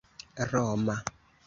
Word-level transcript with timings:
roma 0.51 0.95